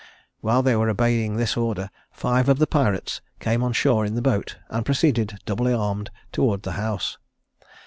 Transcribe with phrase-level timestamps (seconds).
[0.39, 4.21] While they were obeying this order five of the pirates came on shore in the
[4.23, 7.19] boat, and proceeded, doubly armed, towards the house.